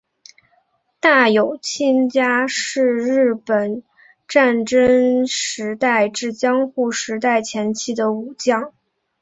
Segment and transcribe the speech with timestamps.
[0.99, 3.83] 大友亲家是日本
[4.27, 8.73] 战国时代至江户时代前期的武将。